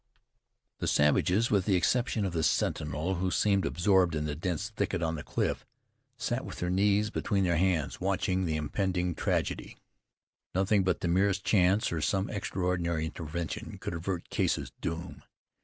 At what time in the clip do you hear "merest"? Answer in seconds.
11.07-11.43